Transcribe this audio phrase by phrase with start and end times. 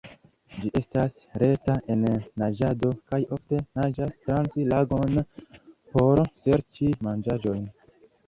[0.61, 2.05] Ĝi estas lerta en
[2.43, 5.21] naĝado kaj ofte naĝas trans lagon
[5.97, 7.63] por serĉi manĝaĵojn.